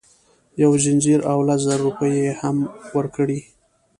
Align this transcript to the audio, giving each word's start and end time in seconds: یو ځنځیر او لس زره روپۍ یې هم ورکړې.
یو 0.61 0.71
ځنځیر 0.83 1.19
او 1.31 1.37
لس 1.47 1.61
زره 1.67 1.77
روپۍ 1.85 2.11
یې 2.21 2.29
هم 2.41 2.57
ورکړې. 2.95 3.39